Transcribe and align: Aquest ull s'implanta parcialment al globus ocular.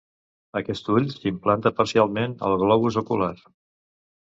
Aquest 0.61 0.89
ull 0.93 1.05
s'implanta 1.11 1.73
parcialment 1.81 2.35
al 2.49 2.59
globus 2.65 3.01
ocular. 3.05 3.33